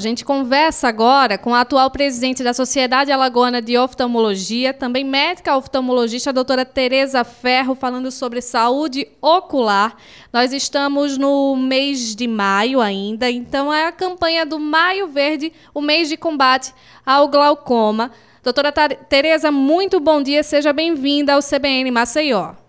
A 0.00 0.06
gente 0.06 0.24
conversa 0.24 0.86
agora 0.86 1.36
com 1.36 1.52
a 1.52 1.62
atual 1.62 1.90
presidente 1.90 2.44
da 2.44 2.54
Sociedade 2.54 3.10
Alagoana 3.10 3.60
de 3.60 3.76
Oftalmologia, 3.76 4.72
também 4.72 5.02
médica 5.02 5.56
oftalmologista, 5.56 6.30
a 6.30 6.32
doutora 6.32 6.64
Tereza 6.64 7.24
Ferro, 7.24 7.74
falando 7.74 8.08
sobre 8.12 8.40
saúde 8.40 9.08
ocular. 9.20 9.96
Nós 10.32 10.52
estamos 10.52 11.18
no 11.18 11.56
mês 11.56 12.14
de 12.14 12.28
maio 12.28 12.80
ainda, 12.80 13.28
então 13.28 13.74
é 13.74 13.86
a 13.86 13.92
campanha 13.92 14.46
do 14.46 14.60
Maio 14.60 15.08
Verde, 15.08 15.52
o 15.74 15.80
mês 15.80 16.08
de 16.08 16.16
combate 16.16 16.72
ao 17.04 17.26
glaucoma. 17.26 18.12
Doutora 18.40 18.70
Tereza, 18.70 19.50
muito 19.50 19.98
bom 19.98 20.22
dia, 20.22 20.44
seja 20.44 20.72
bem-vinda 20.72 21.34
ao 21.34 21.40
CBN 21.42 21.90
Maceió. 21.90 22.67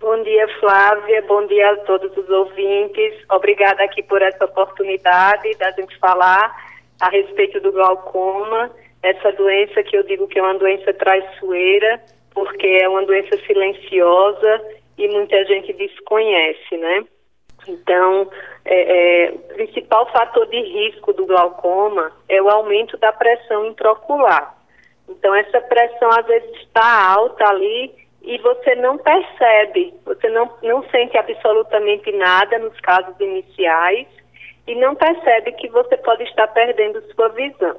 Bom 0.00 0.22
dia, 0.22 0.48
Flávia. 0.58 1.20
Bom 1.28 1.46
dia 1.46 1.72
a 1.72 1.76
todos 1.84 2.16
os 2.16 2.26
ouvintes. 2.30 3.22
Obrigada 3.30 3.84
aqui 3.84 4.02
por 4.02 4.22
essa 4.22 4.46
oportunidade 4.46 5.54
da 5.58 5.70
gente 5.72 5.94
falar 5.98 6.56
a 6.98 7.10
respeito 7.10 7.60
do 7.60 7.70
glaucoma, 7.70 8.70
essa 9.02 9.30
doença 9.32 9.82
que 9.82 9.94
eu 9.94 10.02
digo 10.04 10.26
que 10.26 10.38
é 10.38 10.42
uma 10.42 10.54
doença 10.54 10.94
traiçoeira, 10.94 12.02
porque 12.32 12.66
é 12.66 12.88
uma 12.88 13.04
doença 13.04 13.36
silenciosa 13.46 14.62
e 14.96 15.06
muita 15.08 15.44
gente 15.44 15.70
desconhece, 15.74 16.78
né? 16.78 17.04
Então, 17.68 18.30
é, 18.64 19.26
é, 19.26 19.32
o 19.32 19.38
principal 19.54 20.10
fator 20.12 20.46
de 20.46 20.62
risco 20.62 21.12
do 21.12 21.26
glaucoma 21.26 22.10
é 22.26 22.40
o 22.40 22.48
aumento 22.48 22.96
da 22.96 23.12
pressão 23.12 23.66
intraocular. 23.66 24.56
Então, 25.06 25.34
essa 25.34 25.60
pressão 25.60 26.08
às 26.08 26.26
vezes 26.26 26.56
está 26.56 27.12
alta 27.12 27.46
ali 27.46 28.00
e 28.22 28.38
você 28.38 28.74
não 28.76 28.98
percebe, 28.98 29.94
você 30.04 30.28
não, 30.28 30.50
não 30.62 30.82
sente 30.90 31.16
absolutamente 31.16 32.12
nada 32.12 32.58
nos 32.58 32.78
casos 32.80 33.18
iniciais 33.18 34.06
e 34.66 34.74
não 34.74 34.94
percebe 34.94 35.52
que 35.52 35.68
você 35.68 35.96
pode 35.96 36.24
estar 36.24 36.48
perdendo 36.48 37.02
sua 37.14 37.28
visão. 37.30 37.76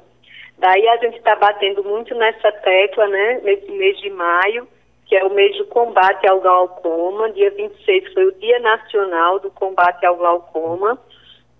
Daí 0.58 0.86
a 0.88 0.96
gente 0.98 1.16
está 1.16 1.36
batendo 1.36 1.82
muito 1.84 2.14
nessa 2.14 2.52
tecla, 2.52 3.06
né, 3.06 3.40
nesse 3.42 3.70
mês 3.72 3.98
de 3.98 4.10
maio, 4.10 4.68
que 5.06 5.16
é 5.16 5.24
o 5.24 5.30
mês 5.30 5.56
do 5.58 5.66
combate 5.66 6.26
ao 6.28 6.40
glaucoma. 6.40 7.30
Dia 7.30 7.50
26 7.50 8.12
foi 8.12 8.26
o 8.26 8.32
Dia 8.34 8.58
Nacional 8.60 9.38
do 9.38 9.50
Combate 9.50 10.04
ao 10.06 10.16
Glaucoma. 10.16 10.98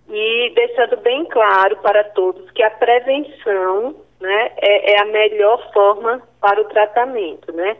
E 0.08 0.52
deixando 0.54 0.96
bem 0.98 1.24
claro 1.26 1.76
para 1.78 2.04
todos 2.04 2.50
que 2.50 2.62
a 2.62 2.70
prevenção 2.70 3.96
né, 4.20 4.52
é, 4.56 4.92
é 4.92 5.00
a 5.00 5.04
melhor 5.06 5.72
forma 5.72 6.22
para 6.40 6.60
o 6.60 6.64
tratamento, 6.64 7.52
né? 7.52 7.76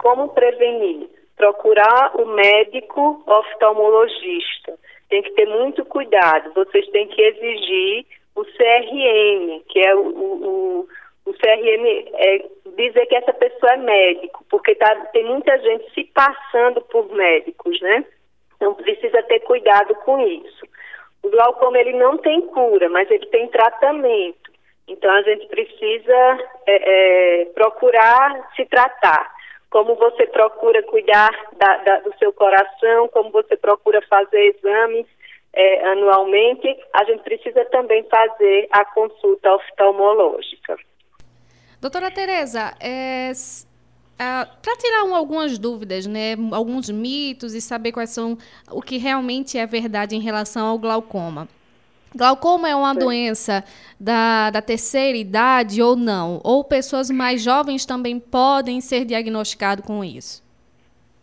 Como 0.00 0.30
prevenir? 0.30 1.08
Procurar 1.36 2.12
o 2.16 2.24
médico 2.26 3.22
oftalmologista. 3.26 4.78
Tem 5.10 5.22
que 5.22 5.32
ter 5.32 5.46
muito 5.46 5.84
cuidado. 5.84 6.52
Vocês 6.54 6.86
têm 6.88 7.06
que 7.08 7.20
exigir 7.20 8.06
o 8.34 8.42
CRM, 8.44 9.62
que 9.68 9.78
é 9.80 9.94
o, 9.94 10.06
o, 10.06 10.88
o 11.26 11.32
CRM 11.34 11.86
é 12.14 12.44
dizer 12.76 13.06
que 13.06 13.16
essa 13.16 13.32
pessoa 13.34 13.72
é 13.72 13.76
médico, 13.76 14.44
porque 14.48 14.74
tá, 14.74 14.94
tem 15.12 15.24
muita 15.24 15.58
gente 15.58 15.92
se 15.92 16.04
passando 16.04 16.80
por 16.82 17.12
médicos, 17.12 17.78
né? 17.82 18.04
Então 18.56 18.74
precisa 18.74 19.22
ter 19.24 19.40
cuidado 19.40 19.94
com 19.96 20.18
isso. 20.20 20.66
O 21.22 21.28
glaucoma 21.28 21.78
ele 21.78 21.92
não 21.92 22.16
tem 22.16 22.40
cura, 22.46 22.88
mas 22.88 23.10
ele 23.10 23.26
tem 23.26 23.48
tratamento. 23.48 24.50
Então 24.88 25.10
a 25.10 25.22
gente 25.22 25.46
precisa 25.46 26.38
é, 26.66 27.42
é, 27.42 27.44
procurar 27.46 28.50
se 28.56 28.64
tratar 28.64 29.39
como 29.70 29.94
você 29.94 30.26
procura 30.26 30.82
cuidar 30.82 31.30
da, 31.56 31.76
da, 31.78 32.00
do 32.00 32.12
seu 32.18 32.32
coração, 32.32 33.08
como 33.08 33.30
você 33.30 33.56
procura 33.56 34.02
fazer 34.02 34.56
exames 34.56 35.06
é, 35.52 35.92
anualmente, 35.92 36.76
a 36.92 37.04
gente 37.04 37.22
precisa 37.22 37.64
também 37.66 38.04
fazer 38.04 38.68
a 38.70 38.84
consulta 38.84 39.52
oftalmológica. 39.54 40.76
Doutora 41.80 42.10
Tereza, 42.10 42.74
é, 42.80 43.30
é, 43.30 44.44
para 44.62 44.76
tirar 44.76 45.04
um, 45.04 45.14
algumas 45.14 45.58
dúvidas, 45.58 46.06
né, 46.06 46.34
alguns 46.52 46.90
mitos 46.90 47.54
e 47.54 47.60
saber 47.60 47.92
quais 47.92 48.10
são 48.10 48.36
o 48.70 48.82
que 48.82 48.98
realmente 48.98 49.56
é 49.56 49.66
verdade 49.66 50.14
em 50.14 50.20
relação 50.20 50.66
ao 50.66 50.78
glaucoma. 50.78 51.48
Glaucoma 52.14 52.68
é 52.68 52.74
uma 52.74 52.94
Sim. 52.94 53.00
doença 53.00 53.64
da, 53.98 54.50
da 54.50 54.60
terceira 54.60 55.16
idade 55.16 55.80
ou 55.80 55.94
não? 55.94 56.40
Ou 56.44 56.64
pessoas 56.64 57.10
mais 57.10 57.42
jovens 57.42 57.86
também 57.86 58.18
podem 58.18 58.80
ser 58.80 59.04
diagnosticados 59.04 59.84
com 59.86 60.02
isso? 60.02 60.42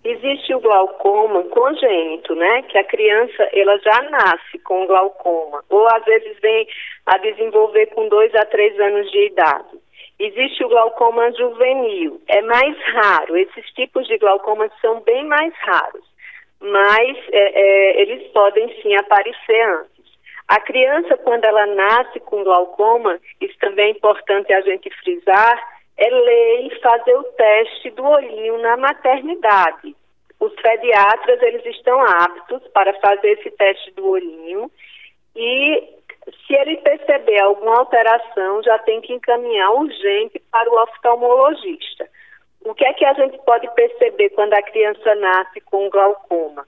Existe 0.03 0.55
o 0.55 0.61
glaucoma 0.61 1.43
congênito, 1.45 2.33
né? 2.35 2.61
Que 2.63 2.77
a 2.77 2.83
criança 2.85 3.49
ela 3.51 3.77
já 3.79 4.01
nasce 4.09 4.57
com 4.59 4.87
glaucoma, 4.87 5.61
ou 5.69 5.85
às 5.89 6.05
vezes 6.05 6.39
vem 6.39 6.65
a 7.05 7.17
desenvolver 7.17 7.87
com 7.87 8.07
dois 8.07 8.33
a 8.35 8.45
três 8.45 8.79
anos 8.79 9.11
de 9.11 9.25
idade. 9.25 9.77
Existe 10.17 10.63
o 10.63 10.69
glaucoma 10.69 11.29
juvenil, 11.33 12.21
é 12.27 12.41
mais 12.41 12.77
raro. 12.93 13.35
Esses 13.35 13.65
tipos 13.73 14.07
de 14.07 14.17
glaucoma 14.17 14.69
são 14.81 15.01
bem 15.01 15.25
mais 15.25 15.53
raros, 15.57 16.05
mas 16.61 17.17
é, 17.33 17.61
é, 17.61 18.01
eles 18.01 18.31
podem 18.31 18.73
sim 18.81 18.95
aparecer 18.95 19.61
antes. 19.61 19.96
A 20.47 20.61
criança, 20.61 21.17
quando 21.17 21.43
ela 21.43 21.65
nasce 21.65 22.19
com 22.21 22.43
glaucoma, 22.43 23.19
isso 23.41 23.57
também 23.59 23.87
é 23.87 23.97
importante 23.97 24.53
a 24.53 24.61
gente 24.61 24.89
frisar, 25.01 25.77
é 25.97 26.09
lei 26.09 26.69
fazer 26.81 27.15
o 27.15 27.23
teste 27.23 27.89
do 27.91 28.05
olhinho 28.05 28.57
na 28.59 28.77
maternidade. 28.77 29.95
Os 30.39 30.53
pediatras, 30.53 31.41
eles 31.41 31.65
estão 31.65 31.99
aptos 32.01 32.65
para 32.69 32.93
fazer 32.99 33.31
esse 33.31 33.51
teste 33.51 33.91
do 33.91 34.07
olhinho 34.07 34.71
e 35.35 35.97
se 36.45 36.53
ele 36.53 36.77
perceber 36.77 37.39
alguma 37.39 37.79
alteração, 37.79 38.61
já 38.63 38.77
tem 38.79 39.01
que 39.01 39.13
encaminhar 39.13 39.71
urgente 39.71 40.39
para 40.51 40.69
o 40.69 40.83
oftalmologista. 40.83 42.07
O 42.65 42.73
que 42.73 42.85
é 42.85 42.93
que 42.93 43.05
a 43.05 43.13
gente 43.13 43.37
pode 43.39 43.67
perceber 43.73 44.29
quando 44.31 44.53
a 44.53 44.61
criança 44.61 45.15
nasce 45.15 45.61
com 45.61 45.89
glaucoma? 45.89 46.67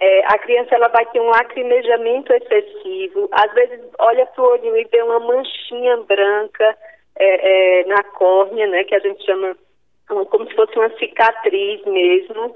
É, 0.00 0.26
a 0.26 0.38
criança 0.38 0.74
ela 0.74 0.88
vai 0.88 1.04
ter 1.06 1.20
um 1.20 1.30
lacrimejamento 1.30 2.32
excessivo, 2.32 3.28
às 3.32 3.52
vezes 3.52 3.80
olha 3.98 4.26
para 4.26 4.42
o 4.42 4.48
olho 4.48 4.76
e 4.76 4.84
vê 4.84 5.02
uma 5.02 5.18
manchinha 5.18 5.96
branca 5.98 6.76
é, 7.16 7.80
é, 7.80 7.84
na 7.86 8.02
córnea, 8.04 8.66
né, 8.68 8.84
que 8.84 8.94
a 8.94 9.00
gente 9.00 9.24
chama 9.24 9.56
como 10.06 10.48
se 10.48 10.54
fosse 10.54 10.78
uma 10.78 10.88
cicatriz 10.98 11.84
mesmo. 11.84 12.54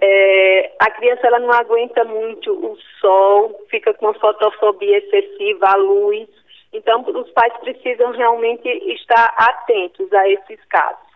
É, 0.00 0.72
a 0.78 0.90
criança 0.92 1.26
ela 1.26 1.38
não 1.40 1.52
aguenta 1.52 2.04
muito 2.04 2.52
o 2.52 2.76
sol, 3.00 3.66
fica 3.68 3.92
com 3.94 4.06
uma 4.06 4.14
fotofobia 4.14 4.98
excessiva 4.98 5.66
à 5.66 5.76
luz. 5.76 6.28
Então, 6.72 7.02
os 7.02 7.30
pais 7.30 7.52
precisam 7.60 8.12
realmente 8.12 8.68
estar 8.92 9.34
atentos 9.38 10.12
a 10.12 10.28
esses 10.28 10.62
casos 10.66 11.06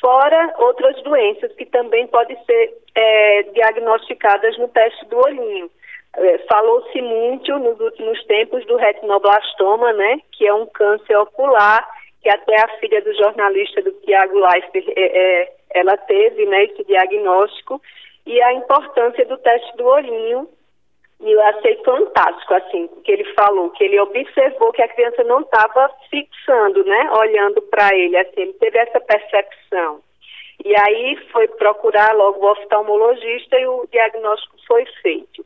fora 0.00 0.54
outras 0.58 1.00
doenças 1.02 1.52
que 1.54 1.66
também 1.66 2.06
podem 2.06 2.36
ser 2.44 2.74
é, 2.94 3.42
diagnosticadas 3.54 4.56
no 4.58 4.68
teste 4.68 5.04
do 5.06 5.18
olhinho. 5.18 5.70
É, 6.16 6.38
Falou-se 6.50 7.00
muito 7.02 7.58
nos 7.58 7.78
últimos 7.80 8.22
tempos 8.24 8.64
do 8.66 8.76
retinoblastoma, 8.76 9.92
né, 9.92 10.18
que 10.32 10.46
é 10.46 10.54
um 10.54 10.66
câncer 10.66 11.16
ocular, 11.16 11.86
que 12.22 12.28
até 12.30 12.56
a 12.56 12.68
filha 12.78 13.02
do 13.02 13.12
jornalista 13.14 13.82
do 13.82 13.92
Tiago 13.92 14.38
Leifert, 14.38 14.88
é, 14.96 15.42
é, 15.42 15.52
ela 15.74 15.96
teve 15.96 16.46
né, 16.46 16.64
esse 16.64 16.84
diagnóstico, 16.84 17.80
e 18.26 18.40
a 18.40 18.54
importância 18.54 19.24
do 19.26 19.36
teste 19.38 19.76
do 19.76 19.86
olhinho 19.86 20.48
e 21.24 21.32
eu 21.32 21.40
achei 21.40 21.74
fantástico, 21.82 22.52
assim, 22.52 22.86
que 23.02 23.10
ele 23.10 23.24
falou, 23.32 23.70
que 23.70 23.82
ele 23.82 23.98
observou 23.98 24.70
que 24.72 24.82
a 24.82 24.88
criança 24.88 25.24
não 25.24 25.40
estava 25.40 25.90
fixando, 26.10 26.84
né, 26.84 27.10
olhando 27.12 27.62
para 27.62 27.88
ele, 27.96 28.14
assim, 28.18 28.42
ele 28.42 28.52
teve 28.52 28.78
essa 28.78 29.00
percepção. 29.00 30.00
E 30.62 30.78
aí 30.78 31.16
foi 31.32 31.48
procurar 31.48 32.14
logo 32.14 32.44
o 32.44 32.52
oftalmologista 32.52 33.58
e 33.58 33.66
o 33.66 33.86
diagnóstico 33.90 34.56
foi 34.66 34.84
feito. 35.00 35.44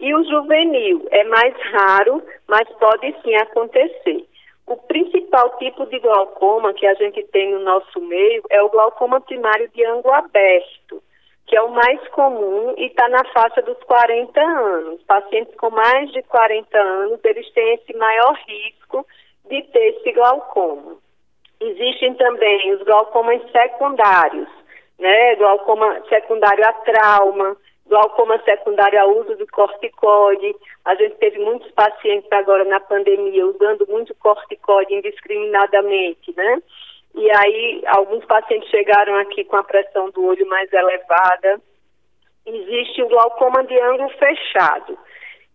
E 0.00 0.12
o 0.12 0.24
juvenil 0.24 1.06
é 1.12 1.22
mais 1.22 1.54
raro, 1.70 2.20
mas 2.48 2.68
pode 2.80 3.14
sim 3.22 3.36
acontecer. 3.36 4.26
O 4.66 4.76
principal 4.76 5.56
tipo 5.58 5.86
de 5.86 6.00
glaucoma 6.00 6.74
que 6.74 6.86
a 6.86 6.94
gente 6.94 7.22
tem 7.28 7.52
no 7.52 7.60
nosso 7.60 8.00
meio 8.00 8.42
é 8.50 8.60
o 8.60 8.70
glaucoma 8.70 9.20
primário 9.20 9.68
de 9.68 9.84
ângulo 9.84 10.14
aberto 10.14 11.01
que 11.46 11.56
é 11.56 11.62
o 11.62 11.70
mais 11.70 12.00
comum 12.08 12.74
e 12.76 12.86
está 12.86 13.08
na 13.08 13.24
faixa 13.32 13.62
dos 13.62 13.78
40 13.84 14.40
anos. 14.40 15.02
Pacientes 15.02 15.54
com 15.56 15.70
mais 15.70 16.10
de 16.12 16.22
40 16.22 16.78
anos, 16.78 17.20
eles 17.24 17.50
têm 17.52 17.74
esse 17.74 17.96
maior 17.96 18.34
risco 18.46 19.06
de 19.48 19.62
ter 19.64 19.96
esse 19.96 20.12
glaucoma. 20.12 20.96
Existem 21.60 22.14
também 22.14 22.74
os 22.74 22.82
glaucomas 22.82 23.40
secundários, 23.52 24.48
né? 24.98 25.36
Glaucoma 25.36 26.02
secundário 26.08 26.66
a 26.66 26.72
trauma, 26.72 27.56
glaucoma 27.86 28.40
secundário 28.44 29.00
a 29.00 29.06
uso 29.06 29.36
de 29.36 29.46
corticoide. 29.46 30.56
A 30.84 30.94
gente 30.94 31.14
teve 31.16 31.38
muitos 31.38 31.70
pacientes 31.72 32.30
agora 32.32 32.64
na 32.64 32.80
pandemia 32.80 33.46
usando 33.46 33.86
muito 33.88 34.14
corticoide 34.16 34.94
indiscriminadamente, 34.94 36.34
né? 36.36 36.62
E 37.14 37.30
aí, 37.30 37.82
alguns 37.86 38.24
pacientes 38.24 38.68
chegaram 38.70 39.16
aqui 39.16 39.44
com 39.44 39.56
a 39.56 39.64
pressão 39.64 40.10
do 40.10 40.24
olho 40.24 40.46
mais 40.48 40.72
elevada. 40.72 41.60
Existe 42.46 43.02
o 43.02 43.08
glaucoma 43.08 43.64
de 43.64 43.78
ângulo 43.78 44.08
fechado. 44.10 44.98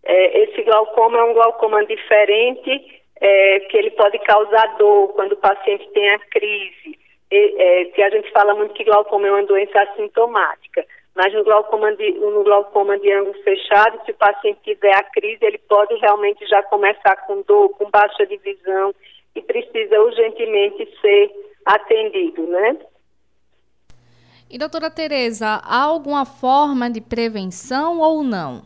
É, 0.04 0.44
esse 0.44 0.62
glaucoma 0.63 1.18
é 1.18 1.24
um 1.24 1.33
glaucoma 1.33 1.83
diferente 1.86 3.01
é, 3.19 3.59
que 3.62 3.77
ele 3.77 3.92
pode 3.92 4.19
causar 4.19 4.77
dor 4.77 5.13
quando 5.13 5.33
o 5.33 5.38
paciente 5.38 5.89
tem 5.89 6.09
a 6.12 6.19
crise. 6.19 7.00
É, 7.30 7.86
que 7.86 8.01
a 8.01 8.09
gente 8.09 8.31
fala 8.31 8.56
muito 8.56 8.74
que 8.74 8.86
glaucoma 8.86 9.27
é 9.27 9.31
uma 9.31 9.44
doença 9.44 9.81
assintomática, 9.81 10.86
mas 11.13 11.33
no 11.33 11.44
glaucoma 11.44 11.94
de, 11.94 12.12
no 12.13 12.42
glaucoma 12.42 12.98
de 13.00 13.12
ângulo 13.12 13.33
fechado, 13.44 14.00
se 14.06 14.12
o 14.12 14.15
paciente 14.15 14.62
tiver 14.63 14.95
a 14.95 15.04
crise, 15.04 15.44
ele 15.44 15.57
pode 15.57 15.94
realmente 15.95 16.45
já 16.48 16.63
começar 16.63 17.18
com 17.25 17.42
dor, 17.42 17.69
com 17.71 17.89
baixa 17.89 18.25
de 18.25 18.38
visão 18.38 18.94
e 19.36 19.42
precisa 19.42 20.00
urgentemente 20.01 20.88
ser 21.01 21.46
atendido, 21.68 22.48
né? 22.48 22.78
E 24.50 24.58
doutora 24.58 24.90
Tereza, 24.90 25.62
há 25.64 25.84
alguma 25.84 26.25
forma 26.25 26.90
de 26.90 27.02
prevenção 27.02 28.00
ou 28.00 28.24
não? 28.24 28.64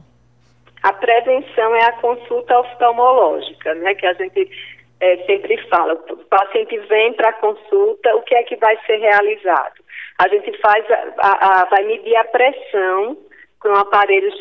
A 0.84 0.94
prevenção 0.94 1.76
é 1.76 1.86
a 1.86 1.94
consulta 1.94 2.60
oftalmológica, 2.60 3.74
né? 3.76 3.96
Que 3.96 4.06
a 4.06 4.14
gente 4.14 4.50
é, 5.00 5.18
sempre 5.26 5.58
fala. 5.68 5.94
O 5.94 6.18
paciente 6.26 6.78
vem 6.78 7.14
para 7.14 7.30
a 7.30 7.34
consulta, 7.34 8.16
o 8.16 8.22
que 8.22 8.36
é 8.36 8.44
que 8.44 8.56
vai 8.58 8.78
ser 8.86 8.98
realizado? 8.98 9.84
A 10.20 10.28
gente 10.28 10.56
faz, 10.60 10.86
a, 10.92 11.14
a, 11.20 11.62
a 11.62 11.66
vai 11.66 11.84
medir 11.84 12.16
a 12.16 12.26
pressão 12.26 13.18
com 13.60 13.70
o 13.70 13.78
aparelho 13.78 14.32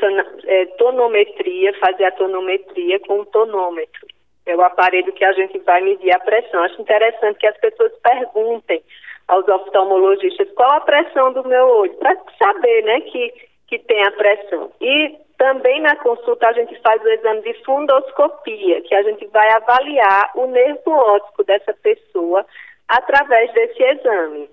é, 0.47 0.67
tonometria, 0.79 1.79
fazer 1.79 2.05
a 2.05 2.13
tonometria 2.13 3.01
com 3.01 3.21
o 3.21 3.27
tonômetro. 3.27 4.07
É 4.47 4.57
o 4.57 4.63
aparelho 4.63 5.13
que 5.13 5.25
a 5.25 5.33
gente 5.33 5.59
vai 5.61 5.81
medir 5.83 6.15
a 6.15 6.21
pressão. 6.21 6.63
Acho 6.63 6.81
interessante 6.81 7.39
que 7.39 7.47
as 7.47 7.57
pessoas 7.59 7.93
perguntem 8.03 8.83
aos 9.29 9.47
oftalmologistas 9.47 10.51
qual 10.53 10.71
a 10.73 10.81
pressão 10.81 11.33
do 11.33 11.47
meu 11.47 11.67
olho, 11.67 11.95
para 11.95 12.17
saber, 12.37 12.83
né, 12.83 13.01
que, 13.03 13.33
que 13.69 13.79
tem 13.79 14.03
a 14.05 14.11
pressão. 14.13 14.73
E 14.81 15.17
também 15.39 15.81
na 15.81 15.97
consulta 15.97 16.49
a 16.49 16.53
gente 16.53 16.79
faz 16.81 17.03
o 17.03 17.09
exame 17.09 17.43
de 17.43 17.55
fundoscopia, 17.65 18.83
que 18.83 18.95
a 18.95 19.03
gente 19.03 19.27
vai 19.29 19.49
avaliar 19.53 20.33
o 20.35 20.47
nervo 20.47 20.91
óptico 20.91 21.45
dessa 21.45 21.73
pessoa 21.75 22.45
através 22.89 23.53
desse 23.53 23.83
exame. 23.83 24.51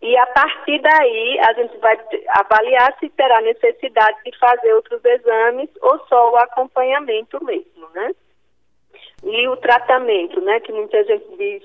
E 0.00 0.16
a 0.16 0.26
partir 0.26 0.80
daí 0.80 1.38
a 1.40 1.52
gente 1.52 1.76
vai 1.78 1.98
avaliar 2.28 2.96
se 2.98 3.08
terá 3.10 3.40
necessidade 3.40 4.18
de 4.24 4.36
fazer 4.38 4.72
outros 4.74 5.04
exames 5.04 5.68
ou 5.80 5.98
só 6.06 6.32
o 6.32 6.36
acompanhamento 6.36 7.44
mesmo, 7.44 7.88
né? 7.94 8.12
E 9.24 9.48
o 9.48 9.56
tratamento, 9.56 10.40
né, 10.40 10.60
que 10.60 10.72
muita 10.72 11.02
gente 11.04 11.36
diz 11.36 11.62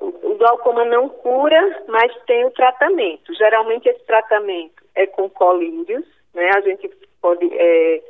o 0.00 0.34
glaucoma 0.36 0.84
não 0.84 1.08
cura, 1.08 1.84
mas 1.86 2.12
tem 2.26 2.44
o 2.46 2.50
tratamento. 2.50 3.34
Geralmente 3.34 3.88
esse 3.88 4.02
tratamento 4.06 4.82
é 4.94 5.06
com 5.06 5.28
colírios, 5.28 6.04
né? 6.32 6.50
A 6.56 6.60
gente 6.60 6.90
pode 7.20 7.46
é, 7.52 8.02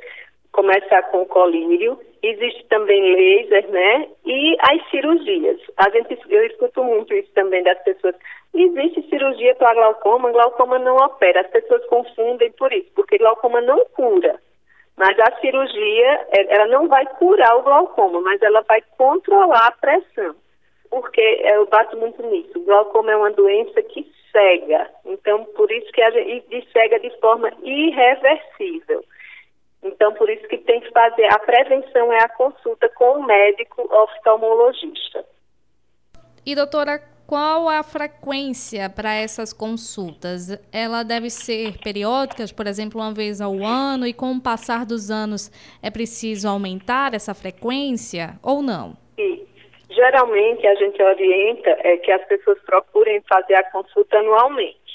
começar 0.51 1.03
com 1.03 1.25
colírio. 1.25 1.99
Existe 2.23 2.65
também 2.67 3.15
laser, 3.15 3.67
né? 3.69 4.07
E 4.25 4.55
as 4.59 4.89
cirurgias. 4.89 5.59
A 5.75 5.89
gente, 5.89 6.17
eu 6.29 6.45
escuto 6.45 6.83
muito 6.83 7.13
isso 7.13 7.31
também 7.33 7.61
das 7.63 7.81
pessoas. 7.83 8.15
Existe 8.53 9.01
cirurgia 9.09 9.55
para 9.55 9.73
glaucoma, 9.73 10.31
glaucoma 10.31 10.79
não 10.79 10.95
opera. 10.95 11.41
As 11.41 11.47
pessoas 11.47 11.85
confundem 11.87 12.51
por 12.53 12.71
isso, 12.71 12.89
porque 12.95 13.17
glaucoma 13.17 13.59
não 13.59 13.85
cura. 13.87 14.39
Mas 14.97 15.17
a 15.19 15.39
cirurgia, 15.39 16.27
é, 16.31 16.55
ela 16.55 16.67
não 16.67 16.87
vai 16.87 17.05
curar 17.17 17.57
o 17.57 17.63
glaucoma, 17.63 18.21
mas 18.21 18.41
ela 18.41 18.61
vai 18.61 18.81
controlar 18.97 19.67
a 19.67 19.71
pressão 19.71 20.35
porque 20.91 21.21
eu 21.21 21.65
bato 21.67 21.97
muito 21.97 22.21
nisso. 22.27 22.51
O 22.59 22.65
glaucoma 22.65 23.11
é 23.11 23.15
uma 23.15 23.31
doença 23.31 23.81
que 23.81 24.11
cega, 24.31 24.89
então 25.05 25.45
por 25.55 25.71
isso 25.71 25.89
que 25.91 26.01
a 26.01 26.11
gente 26.11 26.67
cega 26.71 26.99
de 26.99 27.09
forma 27.19 27.49
irreversível. 27.63 29.03
Então 29.81 30.13
por 30.13 30.29
isso 30.29 30.47
que 30.47 30.57
tem 30.57 30.81
que 30.81 30.91
fazer 30.91 31.33
a 31.33 31.39
prevenção 31.39 32.11
é 32.11 32.21
a 32.21 32.29
consulta 32.29 32.89
com 32.89 33.19
o 33.19 33.25
médico 33.25 33.81
oftalmologista. 33.81 35.25
E 36.45 36.53
doutora, 36.53 37.01
qual 37.31 37.69
a 37.69 37.81
frequência 37.81 38.89
para 38.89 39.15
essas 39.15 39.53
consultas? 39.53 40.49
Ela 40.69 41.01
deve 41.01 41.29
ser 41.29 41.77
periódicas, 41.81 42.51
por 42.51 42.67
exemplo, 42.67 42.99
uma 42.99 43.13
vez 43.13 43.39
ao 43.39 43.53
ano, 43.63 44.05
e 44.05 44.11
com 44.11 44.33
o 44.33 44.41
passar 44.41 44.85
dos 44.85 45.09
anos 45.09 45.49
é 45.81 45.89
preciso 45.89 46.49
aumentar 46.49 47.13
essa 47.13 47.33
frequência 47.33 48.31
ou 48.43 48.61
não? 48.61 48.97
Sim. 49.15 49.47
Geralmente 49.89 50.67
a 50.67 50.75
gente 50.75 51.01
orienta 51.01 51.69
é, 51.85 51.95
que 51.95 52.11
as 52.11 52.21
pessoas 52.25 52.59
procurem 52.65 53.21
fazer 53.21 53.55
a 53.55 53.63
consulta 53.71 54.17
anualmente. 54.17 54.91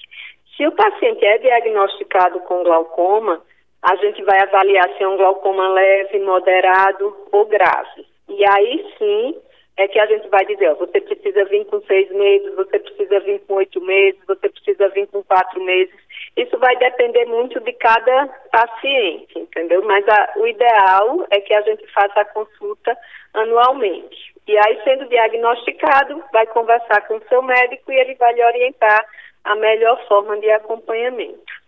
Se 0.54 0.66
o 0.66 0.72
paciente 0.72 1.24
é 1.24 1.38
diagnosticado 1.38 2.40
com 2.40 2.62
glaucoma, 2.62 3.40
a 3.80 3.96
gente 3.96 4.22
vai 4.24 4.38
avaliar 4.42 4.94
se 4.94 5.02
é 5.02 5.08
um 5.08 5.16
glaucoma 5.16 5.70
leve, 5.70 6.18
moderado 6.18 7.16
ou 7.32 7.46
grave. 7.46 8.04
E 8.28 8.44
aí 8.52 8.92
sim 8.98 9.45
é 9.76 9.86
que 9.88 9.98
a 9.98 10.06
gente 10.06 10.26
vai 10.28 10.44
dizer, 10.46 10.70
ó, 10.70 10.74
você 10.74 11.00
precisa 11.00 11.44
vir 11.44 11.66
com 11.66 11.80
seis 11.82 12.10
meses, 12.10 12.54
você 12.54 12.78
precisa 12.78 13.20
vir 13.20 13.40
com 13.40 13.54
oito 13.54 13.80
meses, 13.82 14.20
você 14.26 14.48
precisa 14.48 14.88
vir 14.88 15.06
com 15.08 15.22
quatro 15.24 15.62
meses. 15.62 15.94
Isso 16.36 16.58
vai 16.58 16.74
depender 16.76 17.26
muito 17.26 17.60
de 17.60 17.72
cada 17.74 18.26
paciente, 18.50 19.38
entendeu? 19.38 19.82
Mas 19.82 20.06
a, 20.08 20.32
o 20.36 20.46
ideal 20.46 21.26
é 21.30 21.40
que 21.40 21.54
a 21.54 21.60
gente 21.62 21.86
faça 21.92 22.20
a 22.20 22.24
consulta 22.24 22.96
anualmente. 23.34 24.34
E 24.46 24.56
aí, 24.56 24.80
sendo 24.82 25.08
diagnosticado, 25.08 26.24
vai 26.32 26.46
conversar 26.46 27.06
com 27.06 27.16
o 27.16 27.28
seu 27.28 27.42
médico 27.42 27.92
e 27.92 27.96
ele 27.96 28.14
vai 28.14 28.32
lhe 28.32 28.44
orientar 28.44 29.06
a 29.44 29.54
melhor 29.56 30.02
forma 30.08 30.38
de 30.38 30.50
acompanhamento. 30.50 31.65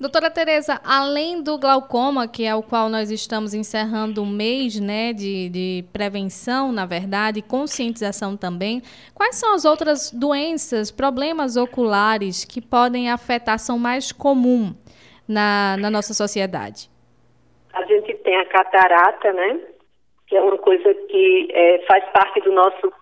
Doutora 0.00 0.30
Tereza, 0.30 0.80
além 0.82 1.42
do 1.42 1.58
glaucoma, 1.58 2.26
que 2.26 2.46
é 2.46 2.54
o 2.54 2.62
qual 2.62 2.88
nós 2.88 3.10
estamos 3.10 3.52
encerrando 3.52 4.22
o 4.22 4.26
mês 4.26 4.80
né, 4.80 5.12
de, 5.12 5.50
de 5.50 5.84
prevenção, 5.92 6.72
na 6.72 6.86
verdade, 6.86 7.42
conscientização 7.42 8.34
também, 8.34 8.80
quais 9.14 9.36
são 9.36 9.52
as 9.52 9.66
outras 9.66 10.10
doenças, 10.10 10.90
problemas 10.90 11.58
oculares 11.58 12.46
que 12.46 12.62
podem 12.62 13.10
afetar, 13.10 13.58
são 13.58 13.78
mais 13.78 14.10
comuns 14.10 14.72
na, 15.28 15.76
na 15.78 15.90
nossa 15.90 16.14
sociedade? 16.14 16.88
A 17.74 17.84
gente 17.84 18.14
tem 18.14 18.36
a 18.36 18.46
catarata, 18.46 19.34
né? 19.34 19.60
que 20.30 20.36
é 20.36 20.40
uma 20.40 20.56
coisa 20.56 20.94
que 20.94 21.48
é, 21.52 21.84
faz 21.86 22.04
parte 22.12 22.40
do 22.40 22.52
nosso 22.52 22.92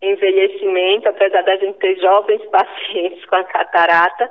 envelhecimento, 0.00 1.06
apesar 1.08 1.42
da 1.42 1.56
gente 1.56 1.78
ter 1.78 2.00
jovens 2.00 2.42
pacientes 2.50 3.24
com 3.26 3.36
a 3.36 3.44
catarata, 3.44 4.28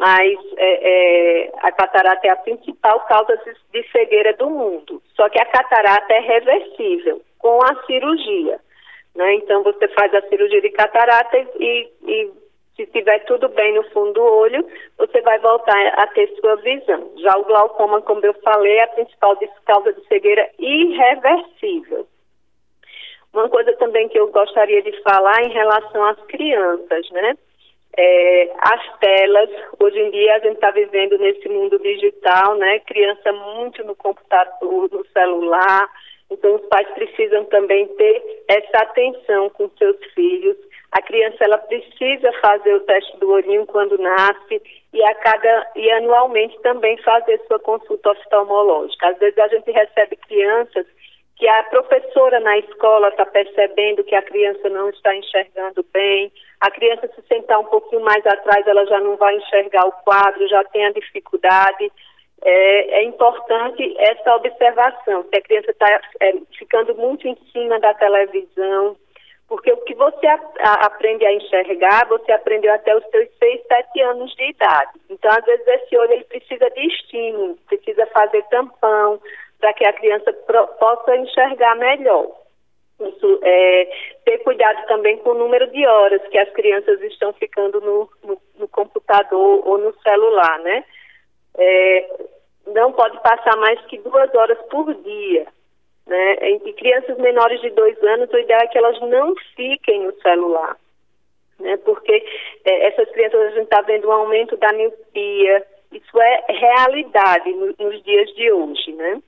mas 0.00 0.38
é, 0.56 1.44
é, 1.44 1.52
a 1.58 1.70
catarata 1.72 2.26
é 2.26 2.30
a 2.30 2.36
principal 2.36 3.00
causa 3.00 3.38
de, 3.70 3.82
cegueira 3.92 4.32
do 4.32 4.48
mundo. 4.48 5.02
Só 5.14 5.28
que 5.28 5.38
a 5.38 5.44
catarata 5.44 6.10
é 6.14 6.20
reversível 6.20 7.20
com 7.38 7.62
a 7.62 7.84
cirurgia. 7.84 8.58
Né? 9.14 9.34
Então 9.34 9.62
você 9.62 9.88
faz 9.88 10.14
a 10.14 10.22
cirurgia 10.22 10.62
de 10.62 10.70
catarata 10.70 11.36
e, 11.36 11.90
e 12.06 12.30
se 12.76 12.86
tiver 12.86 13.18
tudo 13.26 13.50
bem 13.50 13.74
no 13.74 13.82
fundo 13.90 14.14
do 14.14 14.22
olho, 14.22 14.66
você 14.96 15.20
vai 15.20 15.38
voltar 15.38 15.76
a 15.98 16.06
ter 16.06 16.34
sua 16.40 16.56
visão. 16.56 17.12
Já 17.18 17.36
o 17.36 17.44
glaucoma, 17.44 18.00
como 18.00 18.24
eu 18.24 18.32
falei, 18.42 18.78
é 18.78 18.84
a 18.84 18.88
principal 18.88 19.36
causa 19.66 19.92
de 19.92 20.02
cegueira 20.08 20.48
irreversível. 20.58 22.06
Uma 23.34 23.50
coisa 23.50 23.74
também 23.74 24.08
que 24.08 24.18
eu 24.18 24.28
gostaria 24.28 24.80
de 24.80 24.98
falar 25.02 25.42
em 25.42 25.52
relação 25.52 26.02
às 26.06 26.18
crianças, 26.24 27.10
né? 27.10 27.36
É, 27.96 28.52
as 28.60 28.98
telas, 28.98 29.50
hoje 29.78 29.98
em 29.98 30.10
dia 30.10 30.36
a 30.36 30.38
gente 30.38 30.54
está 30.54 30.70
vivendo 30.70 31.18
nesse 31.18 31.48
mundo 31.48 31.78
digital, 31.78 32.54
né? 32.56 32.78
Criança 32.80 33.32
muito 33.32 33.84
no 33.84 33.96
computador, 33.96 34.88
no 34.90 35.04
celular, 35.12 35.88
então 36.30 36.54
os 36.54 36.66
pais 36.66 36.88
precisam 36.94 37.44
também 37.46 37.88
ter 37.88 38.44
essa 38.48 38.84
atenção 38.84 39.50
com 39.50 39.68
seus 39.76 39.96
filhos 40.14 40.56
a 40.92 41.02
criança 41.02 41.44
ela 41.44 41.58
precisa 41.58 42.32
fazer 42.40 42.74
o 42.74 42.80
teste 42.80 43.16
do 43.18 43.30
olhinho 43.30 43.64
quando 43.66 43.96
nasce 43.96 44.60
e 44.92 45.02
a 45.02 45.14
cada 45.14 45.70
e 45.76 45.88
anualmente 45.92 46.58
também 46.62 46.96
fazer 46.98 47.40
sua 47.46 47.60
consulta 47.60 48.10
oftalmológica. 48.10 49.08
Às 49.08 49.18
vezes 49.18 49.38
a 49.38 49.48
gente 49.48 49.70
recebe 49.70 50.16
crianças 50.16 50.86
que 51.36 51.48
a 51.48 51.62
professora 51.64 52.40
na 52.40 52.58
escola 52.58 53.08
está 53.08 53.24
percebendo 53.24 54.02
que 54.02 54.16
a 54.16 54.22
criança 54.22 54.68
não 54.68 54.90
está 54.90 55.14
enxergando 55.14 55.84
bem, 55.92 56.32
a 56.60 56.70
criança 56.70 57.08
se 57.14 57.22
sentar 57.26 57.58
um 57.58 57.64
pouquinho 57.64 58.02
mais 58.02 58.24
atrás, 58.26 58.66
ela 58.66 58.84
já 58.86 59.00
não 59.00 59.16
vai 59.16 59.34
enxergar 59.36 59.86
o 59.86 59.92
quadro, 60.04 60.48
já 60.48 60.62
tem 60.64 60.84
a 60.84 60.92
dificuldade. 60.92 61.90
É, 62.42 63.00
é 63.00 63.04
importante 63.04 63.94
essa 63.98 64.36
observação, 64.36 65.24
se 65.24 65.36
a 65.36 65.42
criança 65.42 65.70
está 65.70 65.86
é, 66.20 66.32
ficando 66.58 66.94
muito 66.94 67.26
em 67.26 67.36
cima 67.52 67.78
da 67.80 67.94
televisão, 67.94 68.96
porque 69.48 69.72
o 69.72 69.78
que 69.78 69.94
você 69.94 70.26
a, 70.26 70.38
a, 70.60 70.86
aprende 70.86 71.26
a 71.26 71.32
enxergar, 71.32 72.06
você 72.06 72.30
aprendeu 72.30 72.72
até 72.72 72.96
os 72.96 73.04
seus 73.10 73.28
6, 73.38 73.62
7 73.66 74.00
anos 74.02 74.32
de 74.36 74.50
idade. 74.50 74.92
Então, 75.10 75.30
às 75.30 75.44
vezes, 75.44 75.66
esse 75.66 75.96
olho 75.98 76.12
ele 76.12 76.24
precisa 76.24 76.70
de 76.70 76.86
estímulo, 76.86 77.58
precisa 77.66 78.06
fazer 78.06 78.44
tampão, 78.44 79.20
para 79.58 79.72
que 79.74 79.84
a 79.84 79.92
criança 79.92 80.32
pro, 80.46 80.66
possa 80.78 81.16
enxergar 81.16 81.74
melhor. 81.76 82.30
É, 83.42 83.88
ter 84.24 84.38
cuidado 84.38 84.86
também 84.86 85.16
com 85.18 85.30
o 85.30 85.38
número 85.38 85.66
de 85.68 85.86
horas 85.86 86.20
que 86.28 86.38
as 86.38 86.50
crianças 86.50 87.00
estão 87.02 87.32
ficando 87.32 87.80
no, 87.80 88.08
no, 88.22 88.38
no 88.58 88.68
computador 88.68 89.66
ou 89.66 89.78
no 89.78 89.94
celular, 90.02 90.58
né? 90.60 90.84
É, 91.56 92.08
não 92.66 92.92
pode 92.92 93.20
passar 93.22 93.56
mais 93.56 93.80
que 93.86 93.98
duas 93.98 94.32
horas 94.34 94.58
por 94.70 94.94
dia 94.94 95.46
Né? 96.06 96.34
Em 96.42 96.72
crianças 96.74 97.16
menores 97.18 97.60
de 97.60 97.70
dois 97.70 98.00
anos, 98.02 98.30
o 98.32 98.38
ideal 98.38 98.60
é 98.62 98.66
que 98.66 98.78
elas 98.78 99.00
não 99.00 99.34
fiquem 99.56 100.02
no 100.02 100.12
celular, 100.20 100.76
né? 101.58 101.76
porque 101.78 102.24
é, 102.64 102.88
essas 102.88 103.08
crianças, 103.10 103.40
a 103.40 103.50
gente 103.50 103.64
está 103.64 103.80
vendo 103.82 104.08
um 104.08 104.12
aumento 104.12 104.56
da 104.56 104.72
miopia, 104.72 105.66
isso 105.92 106.20
é 106.20 106.44
realidade 106.48 107.52
no, 107.52 107.74
nos 107.78 108.02
dias 108.02 108.28
de 108.34 108.50
hoje, 108.52 108.92
né? 108.92 109.22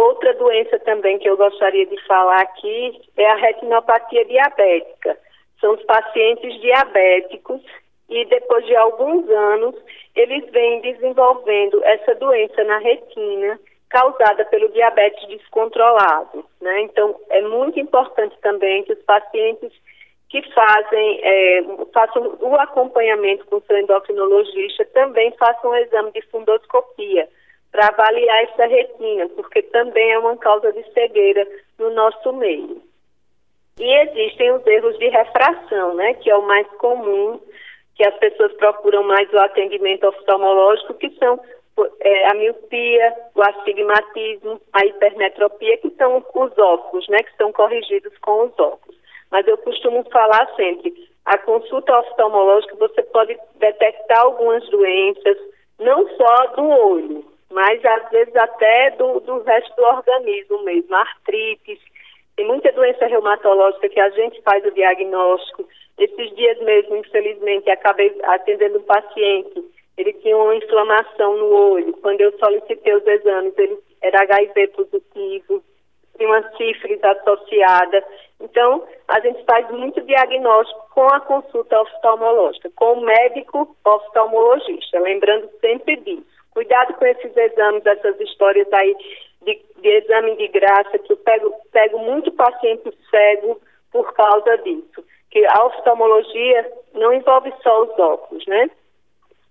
Outra 0.00 0.32
doença 0.32 0.78
também 0.78 1.18
que 1.18 1.28
eu 1.28 1.36
gostaria 1.36 1.84
de 1.84 2.02
falar 2.06 2.40
aqui 2.40 3.02
é 3.18 3.26
a 3.32 3.36
retinopatia 3.36 4.24
diabética. 4.24 5.14
São 5.60 5.74
os 5.74 5.82
pacientes 5.82 6.58
diabéticos 6.62 7.60
e 8.08 8.24
depois 8.24 8.64
de 8.64 8.74
alguns 8.76 9.28
anos 9.28 9.74
eles 10.16 10.50
vêm 10.52 10.80
desenvolvendo 10.80 11.84
essa 11.84 12.14
doença 12.14 12.64
na 12.64 12.78
retina 12.78 13.60
causada 13.90 14.42
pelo 14.46 14.70
diabetes 14.70 15.28
descontrolado. 15.28 16.46
Né? 16.62 16.80
Então, 16.80 17.14
é 17.28 17.42
muito 17.42 17.78
importante 17.78 18.34
também 18.40 18.82
que 18.84 18.94
os 18.94 19.02
pacientes 19.02 19.70
que 20.30 20.40
fazem, 20.54 21.20
é, 21.22 21.62
façam 21.92 22.38
o 22.40 22.54
acompanhamento 22.54 23.44
com 23.44 23.56
o 23.56 23.62
seu 23.66 23.76
endocrinologista 23.76 24.82
também 24.94 25.30
façam 25.32 25.72
o 25.72 25.76
exame 25.76 26.10
de 26.12 26.22
fundoscopia 26.22 27.28
para 27.70 27.88
avaliar 27.88 28.44
essa 28.44 28.66
retina, 28.66 29.28
porque 29.30 29.62
também 29.62 30.12
é 30.12 30.18
uma 30.18 30.36
causa 30.36 30.72
de 30.72 30.82
cegueira 30.92 31.46
no 31.78 31.90
nosso 31.90 32.32
meio. 32.32 32.82
E 33.78 33.94
existem 34.02 34.52
os 34.52 34.66
erros 34.66 34.98
de 34.98 35.08
refração, 35.08 35.94
né, 35.94 36.14
que 36.14 36.30
é 36.30 36.36
o 36.36 36.46
mais 36.46 36.66
comum, 36.78 37.40
que 37.94 38.06
as 38.06 38.14
pessoas 38.18 38.52
procuram 38.54 39.02
mais 39.04 39.32
o 39.32 39.38
atendimento 39.38 40.06
oftalmológico, 40.06 40.94
que 40.94 41.10
são 41.18 41.40
é, 42.00 42.28
a 42.28 42.34
miopia, 42.34 43.14
o 43.34 43.42
astigmatismo, 43.42 44.60
a 44.72 44.84
hipermetropia, 44.84 45.78
que 45.78 45.90
são 45.90 46.18
os 46.18 46.58
óculos, 46.58 47.08
né, 47.08 47.18
que 47.18 47.36
são 47.36 47.52
corrigidos 47.52 48.16
com 48.18 48.46
os 48.46 48.58
óculos. 48.58 48.98
Mas 49.30 49.46
eu 49.46 49.56
costumo 49.58 50.04
falar 50.10 50.50
sempre, 50.56 50.92
a 51.24 51.38
consulta 51.38 51.98
oftalmológica 52.00 52.74
você 52.76 53.02
pode 53.04 53.38
detectar 53.56 54.20
algumas 54.20 54.68
doenças, 54.68 55.38
não 55.78 56.08
só 56.16 56.46
do 56.56 56.68
olho, 56.68 57.29
mas 57.50 57.84
às 57.84 58.10
vezes 58.10 58.34
até 58.36 58.90
do, 58.92 59.20
do 59.20 59.42
resto 59.42 59.74
do 59.76 59.84
organismo 59.84 60.62
mesmo, 60.64 60.94
artrites, 60.94 61.78
tem 62.36 62.46
muita 62.46 62.72
doença 62.72 63.06
reumatológica 63.06 63.88
que 63.88 64.00
a 64.00 64.10
gente 64.10 64.40
faz 64.42 64.64
o 64.64 64.70
diagnóstico. 64.70 65.68
Esses 65.98 66.34
dias 66.34 66.58
mesmo, 66.60 66.96
infelizmente, 66.96 67.70
acabei 67.70 68.16
atendendo 68.24 68.78
um 68.78 68.82
paciente 68.82 69.62
ele 70.00 70.14
tinha 70.14 70.36
uma 70.36 70.56
inflamação 70.56 71.36
no 71.36 71.54
olho. 71.72 71.92
Quando 72.00 72.22
eu 72.22 72.32
solicitei 72.38 72.94
os 72.94 73.06
exames, 73.06 73.52
ele 73.58 73.78
era 74.00 74.22
HIV 74.22 74.68
positivo, 74.68 75.62
tinha 76.16 76.28
uma 76.28 76.56
sífilis 76.56 77.04
associada. 77.04 78.02
Então, 78.40 78.82
a 79.06 79.20
gente 79.20 79.44
faz 79.44 79.70
muito 79.70 80.00
diagnóstico 80.00 80.88
com 80.94 81.06
a 81.06 81.20
consulta 81.20 81.82
oftalmológica, 81.82 82.70
com 82.76 82.94
o 82.94 83.00
médico 83.02 83.76
oftalmologista, 83.84 84.98
lembrando 85.00 85.50
sempre 85.60 85.96
disso. 85.96 86.39
Cuidado 86.60 86.92
com 86.92 87.06
esses 87.06 87.34
exames, 87.34 87.86
essas 87.86 88.20
histórias 88.20 88.70
aí 88.70 88.94
de, 89.40 89.58
de 89.80 89.88
exame 89.88 90.36
de 90.36 90.46
graça, 90.48 90.98
que 90.98 91.10
eu 91.10 91.16
pego, 91.16 91.54
pego 91.72 91.98
muito 92.00 92.30
paciente 92.32 92.92
cego 93.10 93.58
por 93.90 94.12
causa 94.12 94.58
disso. 94.58 95.02
Que 95.30 95.42
a 95.46 95.64
oftalmologia 95.64 96.70
não 96.92 97.14
envolve 97.14 97.50
só 97.62 97.84
os 97.84 97.98
óculos, 97.98 98.44
né? 98.46 98.70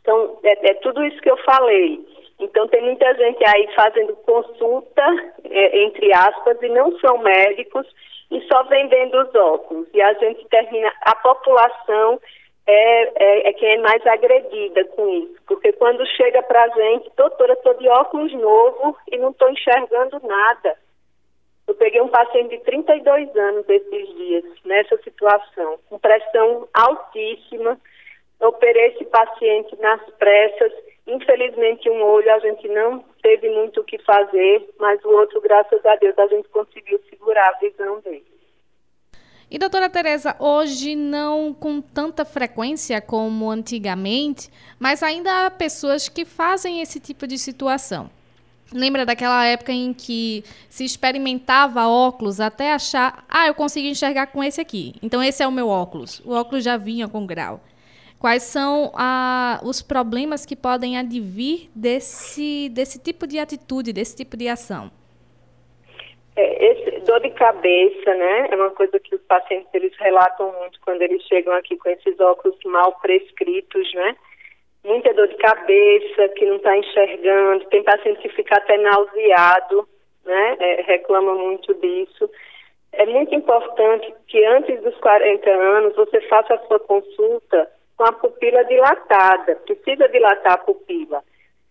Então, 0.02 0.38
é, 0.44 0.70
é, 0.70 0.74
tudo 0.76 1.04
isso 1.04 1.20
que 1.20 1.32
eu 1.32 1.38
falei. 1.38 2.00
Então, 2.40 2.68
tem 2.68 2.84
muita 2.84 3.12
gente 3.16 3.44
aí 3.44 3.68
fazendo 3.74 4.16
consulta, 4.18 5.04
é, 5.46 5.84
entre 5.86 6.14
aspas, 6.14 6.62
e 6.62 6.70
não 6.70 6.96
são 7.00 7.18
médicos, 7.18 7.88
e 8.30 8.40
só 8.42 8.62
vendendo 8.66 9.20
os 9.20 9.34
óculos. 9.34 9.88
E 9.96 10.00
a 10.00 10.14
gente 10.14 10.48
termina, 10.50 10.94
a 11.02 11.16
população 11.16 12.22
é, 12.72 13.12
é, 13.16 13.50
é 13.50 13.54
quem 13.54 13.74
é 13.74 13.78
mais 13.80 14.06
agredida 14.06 14.86
com 14.86 15.10
isso. 15.10 15.36
Porque 15.48 15.74
quando 15.74 16.06
chega 16.16 16.44
para 16.44 16.64
a 16.64 16.70
gente, 16.70 17.12
doutora, 17.18 17.54
estou 17.54 17.74
de 17.74 17.90
óculos 17.90 18.32
novo 18.34 18.96
e 19.12 19.18
não 19.18 19.32
estou 19.32 19.50
enxergando 19.50 20.22
nada. 20.24 20.78
Eu 21.68 21.74
peguei 21.76 22.00
um 22.02 22.10
paciente 22.10 22.58
de 22.58 22.64
32 22.64 23.36
anos 23.36 23.68
esses 23.68 24.16
dias, 24.16 24.44
nessa 24.66 24.98
situação, 24.98 25.80
com 25.90 26.00
pressão 26.00 26.68
altíssima, 26.74 27.80
operei 28.40 28.88
esse 28.88 29.06
paciente 29.06 29.76
nas 29.80 30.02
pressas. 30.18 30.72
Infelizmente, 31.08 31.90
um 31.90 32.04
olho 32.04 32.32
a 32.34 32.40
gente 32.40 32.68
não 32.68 33.04
teve 33.24 33.50
muito 33.50 33.82
o 33.82 33.84
que 33.84 33.98
fazer, 34.04 34.68
mas 34.80 35.04
o 35.04 35.10
outro, 35.10 35.42
graças 35.42 35.84
a 35.84 35.96
Deus, 35.96 36.18
a 36.20 36.28
gente 36.28 36.48
conseguiu 36.50 37.00
segurar 37.10 37.50
a 37.50 37.60
visão 37.60 38.00
dele. 38.02 38.29
E 39.52 39.58
doutora 39.58 39.90
Tereza, 39.90 40.36
hoje 40.38 40.96
não 40.96 41.52
com 41.54 41.82
tanta 41.82 42.24
frequência 42.24 43.02
como 43.02 43.50
antigamente, 43.50 44.48
mas 44.78 45.02
ainda 45.02 45.48
há 45.48 45.50
pessoas 45.50 46.08
que 46.08 46.24
fazem 46.24 46.82
esse 46.82 47.00
tipo 47.00 47.26
de 47.26 47.36
situação. 47.36 48.12
Lembra 48.72 49.08
daquela 49.08 49.44
época 49.46 49.72
em 49.72 49.92
que 49.92 50.44
se 50.70 50.86
experimentava 50.86 51.88
óculos 51.88 52.40
até 52.40 52.74
achar, 52.74 53.26
ah, 53.28 53.48
eu 53.48 53.56
consigo 53.56 53.88
enxergar 53.88 54.28
com 54.28 54.44
esse 54.44 54.62
aqui, 54.62 54.94
então 55.02 55.24
esse 55.24 55.42
é 55.42 55.48
o 55.48 55.52
meu 55.52 55.68
óculos. 55.68 56.22
O 56.24 56.34
óculos 56.34 56.64
já 56.64 56.78
vinha 56.78 57.08
com 57.08 57.26
grau. 57.26 57.60
Quais 58.20 58.44
são 58.44 58.92
ah, 58.94 59.60
os 59.64 59.82
problemas 59.82 60.46
que 60.46 60.56
podem 60.56 60.96
advir 60.96 61.72
desse, 61.74 62.70
desse 62.70 63.00
tipo 63.00 63.26
de 63.26 63.40
atitude, 63.40 63.94
desse 63.94 64.16
tipo 64.16 64.38
de 64.38 64.48
ação? 64.48 64.92
É, 66.36 66.72
esse, 66.72 66.89
dor 67.10 67.22
de 67.22 67.32
cabeça, 67.32 68.14
né? 68.14 68.50
É 68.52 68.56
uma 68.56 68.70
coisa 68.70 69.00
que 69.00 69.16
os 69.16 69.22
pacientes 69.24 69.68
eles 69.74 69.92
relatam 69.98 70.54
muito 70.60 70.80
quando 70.82 71.02
eles 71.02 71.24
chegam 71.24 71.52
aqui 71.56 71.76
com 71.76 71.90
esses 71.90 72.20
óculos 72.20 72.56
mal 72.66 73.00
prescritos, 73.02 73.92
né? 73.96 74.16
Muita 74.84 75.12
dor 75.16 75.28
de 75.28 75.36
cabeça, 75.38 76.30
que 76.30 76.46
não 76.46 76.58
está 76.58 76.78
enxergando. 76.78 77.66
Tem 77.66 77.84
paciente 77.84 78.22
que 78.22 78.30
fica 78.30 78.58
até 78.58 78.78
nauseado, 78.78 79.90
né? 80.24 80.58
É, 80.60 80.82
reclama 80.84 81.34
muito 81.34 81.74
disso. 81.74 82.30
É 82.92 83.08
muito 83.08 83.34
importante 83.34 84.14
que 84.28 84.46
antes 84.46 84.80
dos 84.84 84.96
40 84.98 85.50
anos 85.50 85.96
você 85.96 86.22
faça 86.22 86.54
a 86.54 86.68
sua 86.68 86.80
consulta 86.80 87.72
com 87.98 88.04
a 88.04 88.12
pupila 88.12 88.64
dilatada, 88.66 89.56
precisa 89.66 90.08
dilatar 90.10 90.54
a 90.54 90.58
pupila. 90.60 91.24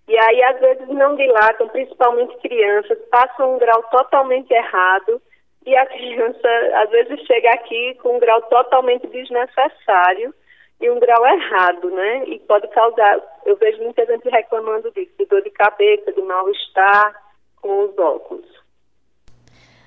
E 0.08 0.18
aí, 0.18 0.42
às 0.42 0.58
vezes, 0.58 0.88
não 0.88 1.14
dilatam, 1.14 1.68
principalmente 1.68 2.36
crianças, 2.38 2.98
passam 3.08 3.54
um 3.54 3.58
grau 3.58 3.84
totalmente 3.84 4.50
errado 4.50 5.22
e 5.68 5.76
a 5.76 5.84
criança, 5.84 6.48
às 6.82 6.90
vezes, 6.90 7.20
chega 7.26 7.50
aqui 7.50 7.94
com 8.02 8.16
um 8.16 8.18
grau 8.18 8.40
totalmente 8.42 9.06
desnecessário 9.06 10.34
e 10.80 10.90
um 10.90 10.98
grau 10.98 11.26
errado, 11.26 11.90
né? 11.90 12.24
E 12.26 12.38
pode 12.38 12.66
causar, 12.68 13.20
eu 13.44 13.54
vejo 13.56 13.82
muita 13.82 14.06
gente 14.06 14.26
reclamando 14.30 14.90
disso, 14.92 15.12
de 15.18 15.26
dor 15.26 15.42
de 15.42 15.50
cabeça, 15.50 16.10
de 16.10 16.22
mal-estar 16.22 17.22
com 17.60 17.84
os 17.84 17.98
óculos. 17.98 18.46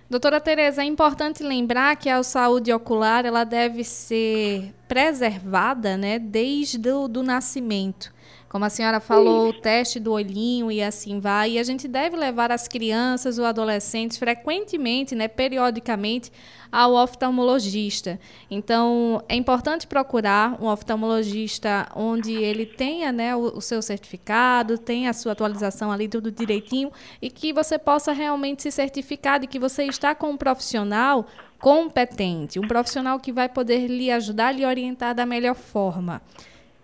Doutora 0.07 0.39
Tereza, 0.39 0.83
é 0.83 0.85
importante 0.85 1.41
lembrar 1.41 1.95
que 1.95 2.09
a 2.09 2.21
saúde 2.21 2.71
ocular 2.71 3.25
ela 3.25 3.43
deve 3.43 3.83
ser 3.83 4.71
preservada 4.88 5.97
né, 5.97 6.19
desde 6.19 6.91
o 6.91 7.07
do 7.07 7.23
nascimento. 7.23 8.13
Como 8.51 8.65
a 8.65 8.70
senhora 8.70 9.00
falou, 9.00 9.48
o 9.48 9.53
teste 9.53 9.98
do 9.98 10.12
olhinho 10.12 10.70
e 10.70 10.84
assim 10.84 11.22
vai. 11.22 11.51
E 11.51 11.58
a 11.58 11.63
gente 11.63 11.88
deve 11.88 12.17
levar 12.17 12.51
as 12.51 12.67
crianças 12.67 13.39
ou 13.39 13.46
adolescentes 13.46 14.17
frequentemente, 14.17 15.15
né, 15.15 15.29
periodicamente, 15.29 16.29
ao 16.70 16.91
oftalmologista. 16.96 18.20
Então, 18.50 19.24
é 19.29 19.36
importante 19.38 19.88
procurar 19.88 20.62
um 20.62 20.67
oftalmologista 20.67 21.88
onde 21.96 22.34
ele 22.34 22.65
tenha 22.65 23.10
né, 23.13 23.34
o, 23.34 23.58
o 23.58 23.62
seu 23.62 23.81
certificado, 23.81 24.77
tenha 24.77 25.12
a 25.12 25.13
sua 25.13 25.31
atualização 25.31 25.89
ali, 25.89 26.10
tudo 26.10 26.29
direitinho, 26.29 26.91
e 27.22 27.31
que 27.31 27.53
você 27.53 27.79
possa 27.79 28.12
realmente 28.12 28.63
se 28.63 28.72
certificar 28.72 29.39
de 29.39 29.48
que 29.48 29.60
você 29.60 29.86
está 29.86 30.13
com 30.13 30.31
um 30.31 30.36
profissional 30.36 31.25
competente, 31.58 32.60
um 32.60 32.67
profissional 32.67 33.17
que 33.17 33.31
vai 33.31 33.48
poder 33.48 33.88
lhe 33.88 34.12
ajudar, 34.12 34.51
lhe 34.51 34.65
orientar 34.65 35.15
da 35.15 35.25
melhor 35.25 35.55
forma. 35.55 36.22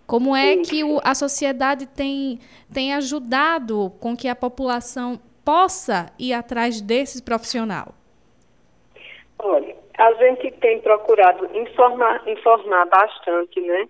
Como 0.08 0.34
é 0.34 0.56
que 0.56 0.82
o, 0.82 0.98
a 1.04 1.14
sociedade 1.14 1.86
tem, 1.86 2.38
tem 2.72 2.94
ajudado 2.94 3.92
com 4.00 4.16
que 4.16 4.26
a 4.26 4.34
população 4.34 5.20
possa 5.44 6.10
ir 6.18 6.32
atrás 6.32 6.80
desse 6.80 7.22
profissional? 7.22 7.88
Olha, 9.38 9.76
a 9.98 10.12
gente 10.14 10.50
tem 10.52 10.80
procurado 10.80 11.54
informar, 11.54 12.26
informar 12.26 12.86
bastante, 12.86 13.60
né? 13.60 13.86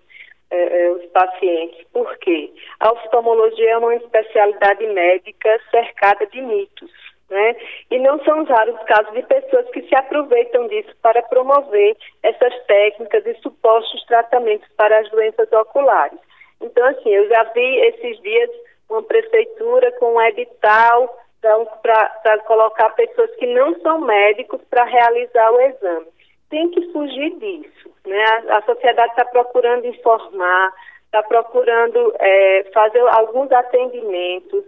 É, 0.51 0.91
os 0.91 1.05
pacientes, 1.11 1.85
porque 1.93 2.51
a 2.79 2.91
oftalmologia 2.91 3.69
é 3.69 3.77
uma 3.77 3.95
especialidade 3.95 4.85
médica 4.87 5.57
cercada 5.71 6.25
de 6.25 6.41
mitos. 6.41 6.91
Né? 7.29 7.55
E 7.91 7.99
não 7.99 8.23
são 8.23 8.43
raros 8.43 8.75
os 8.75 8.83
casos 8.85 9.13
de 9.13 9.21
pessoas 9.23 9.69
que 9.69 9.83
se 9.83 9.95
aproveitam 9.95 10.67
disso 10.67 10.89
para 11.01 11.21
promover 11.23 11.95
essas 12.23 12.53
técnicas 12.65 13.25
e 13.25 13.35
supostos 13.35 14.03
tratamentos 14.05 14.67
para 14.75 14.97
as 14.99 15.09
doenças 15.11 15.51
oculares. 15.51 16.19
Então, 16.59 16.85
assim, 16.87 17.09
eu 17.09 17.27
já 17.29 17.43
vi 17.43 17.77
esses 17.81 18.19
dias 18.21 18.49
uma 18.89 19.03
prefeitura 19.03 19.91
com 19.93 20.15
um 20.15 20.21
edital 20.21 21.17
para 21.41 22.39
colocar 22.39 22.89
pessoas 22.91 23.33
que 23.35 23.45
não 23.45 23.79
são 23.81 24.01
médicos 24.01 24.59
para 24.69 24.83
realizar 24.83 25.51
o 25.51 25.61
exame. 25.61 26.07
Tem 26.49 26.69
que 26.69 26.91
fugir 26.91 27.37
disso. 27.37 27.91
Né? 28.05 28.23
A, 28.49 28.57
a 28.57 28.61
sociedade 28.63 29.11
está 29.11 29.25
procurando 29.25 29.85
informar, 29.85 30.73
está 31.05 31.23
procurando 31.23 32.13
é, 32.19 32.65
fazer 32.73 32.99
alguns 33.09 33.51
atendimentos 33.51 34.63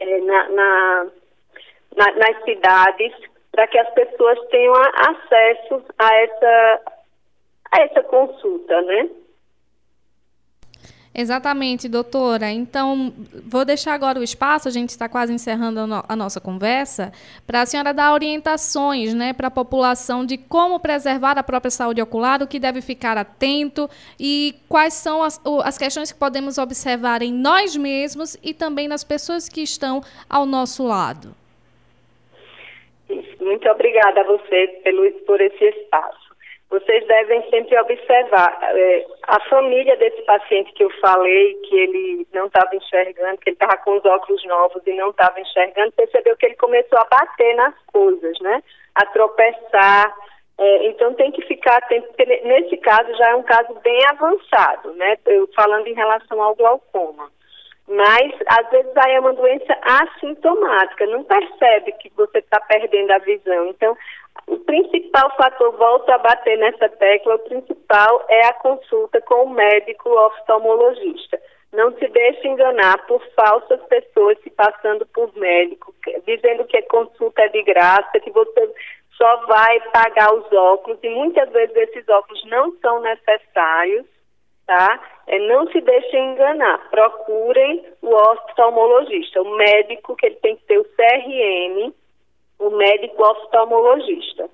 é, 0.00 0.20
na, 0.20 0.48
na, 0.48 1.06
na, 1.96 2.10
nas 2.12 2.44
cidades 2.44 3.12
para 3.52 3.66
que 3.68 3.78
as 3.78 3.88
pessoas 3.94 4.38
tenham 4.50 4.74
acesso 4.74 5.84
a 5.98 6.14
essa, 6.14 6.80
a 7.72 7.80
essa 7.82 8.02
consulta, 8.02 8.82
né? 8.82 9.08
Exatamente, 11.16 11.88
doutora. 11.88 12.50
Então, 12.50 13.14
vou 13.46 13.64
deixar 13.64 13.94
agora 13.94 14.18
o 14.18 14.22
espaço, 14.24 14.66
a 14.66 14.70
gente 14.72 14.88
está 14.88 15.08
quase 15.08 15.32
encerrando 15.32 15.78
a, 15.78 16.04
a 16.08 16.16
nossa 16.16 16.40
conversa, 16.40 17.12
para 17.46 17.62
a 17.62 17.66
senhora 17.66 17.94
dar 17.94 18.12
orientações 18.12 19.14
né, 19.14 19.32
para 19.32 19.46
a 19.46 19.50
população 19.50 20.26
de 20.26 20.36
como 20.36 20.80
preservar 20.80 21.38
a 21.38 21.42
própria 21.44 21.70
saúde 21.70 22.02
ocular, 22.02 22.42
o 22.42 22.48
que 22.48 22.58
deve 22.58 22.80
ficar 22.80 23.16
atento 23.16 23.88
e 24.18 24.56
quais 24.68 24.94
são 24.94 25.22
as, 25.22 25.40
as 25.62 25.78
questões 25.78 26.10
que 26.10 26.18
podemos 26.18 26.58
observar 26.58 27.22
em 27.22 27.32
nós 27.32 27.76
mesmos 27.76 28.36
e 28.42 28.52
também 28.52 28.88
nas 28.88 29.04
pessoas 29.04 29.48
que 29.48 29.60
estão 29.62 30.02
ao 30.28 30.44
nosso 30.44 30.82
lado. 30.82 31.43
Muito 33.40 33.68
obrigada 33.68 34.20
a 34.20 34.24
você 34.24 34.80
pelo, 34.82 35.10
por 35.26 35.40
esse 35.40 35.64
espaço 35.64 36.24
vocês 36.74 37.06
devem 37.06 37.40
sempre 37.50 37.78
observar 37.78 38.58
é, 38.62 39.06
a 39.28 39.40
família 39.48 39.96
desse 39.96 40.20
paciente 40.22 40.72
que 40.72 40.82
eu 40.82 40.90
falei, 41.00 41.54
que 41.68 41.76
ele 41.76 42.26
não 42.32 42.46
estava 42.46 42.74
enxergando, 42.74 43.38
que 43.38 43.50
ele 43.50 43.56
estava 43.56 43.76
com 43.78 43.96
os 43.96 44.04
óculos 44.04 44.44
novos 44.44 44.82
e 44.84 44.92
não 44.94 45.10
estava 45.10 45.40
enxergando, 45.40 45.92
percebeu 45.92 46.36
que 46.36 46.46
ele 46.46 46.56
começou 46.56 46.98
a 46.98 47.04
bater 47.04 47.54
nas 47.54 47.74
coisas, 47.86 48.36
né? 48.40 48.60
A 48.94 49.06
tropeçar. 49.06 50.14
É, 50.58 50.86
então 50.86 51.14
tem 51.14 51.30
que 51.30 51.42
ficar 51.42 51.76
atento, 51.76 52.08
porque 52.08 52.24
nesse 52.24 52.76
caso 52.78 53.12
já 53.16 53.30
é 53.30 53.36
um 53.36 53.42
caso 53.42 53.74
bem 53.82 54.00
avançado, 54.06 54.92
né? 54.94 55.16
Eu, 55.26 55.48
falando 55.54 55.86
em 55.86 55.94
relação 55.94 56.42
ao 56.42 56.56
glaucoma. 56.56 57.30
Mas, 57.86 58.32
às 58.46 58.70
vezes, 58.70 58.96
aí 58.96 59.14
é 59.14 59.20
uma 59.20 59.34
doença 59.34 59.76
assintomática, 59.82 61.06
não 61.06 61.22
percebe 61.24 61.92
que 61.92 62.10
você 62.16 62.38
está 62.38 62.58
perdendo 62.60 63.10
a 63.10 63.18
visão. 63.18 63.66
Então, 63.66 63.96
o 64.46 64.58
principal 64.58 65.30
fator, 65.36 65.76
volto 65.76 66.08
a 66.10 66.18
bater 66.18 66.56
nessa 66.58 66.88
tecla, 66.88 67.34
o 67.34 67.40
principal 67.40 68.24
é 68.28 68.46
a 68.46 68.54
consulta 68.54 69.20
com 69.22 69.44
o 69.44 69.50
médico 69.50 70.08
oftalmologista. 70.10 71.38
Não 71.72 71.92
se 71.98 72.06
deixe 72.08 72.46
enganar 72.48 73.04
por 73.06 73.22
falsas 73.34 73.82
pessoas 73.86 74.38
se 74.42 74.50
passando 74.50 75.04
por 75.06 75.36
médico, 75.36 75.94
dizendo 76.26 76.64
que 76.64 76.76
a 76.76 76.88
consulta 76.88 77.42
é 77.42 77.48
de 77.48 77.62
graça, 77.64 78.20
que 78.20 78.30
você 78.30 78.74
só 79.16 79.46
vai 79.46 79.80
pagar 79.92 80.32
os 80.34 80.50
óculos, 80.52 80.98
e 81.02 81.08
muitas 81.08 81.50
vezes 81.50 81.74
esses 81.76 82.08
óculos 82.08 82.44
não 82.46 82.72
são 82.80 83.00
necessários, 83.00 84.06
tá? 84.66 85.00
É, 85.26 85.38
não 85.38 85.66
se 85.70 85.80
deixem 85.80 86.32
enganar. 86.32 86.90
Procurem 86.90 87.84
o 88.02 88.14
oftalmologista, 88.14 89.40
o 89.40 89.56
médico 89.56 90.14
que 90.16 90.26
ele 90.26 90.36
tem 90.36 90.56
que 90.56 90.64
ter 90.64 90.78
o 90.78 90.84
CRM, 90.84 91.92
o 92.58 92.70
médico 92.70 93.22
oftalmologista. 93.22 94.48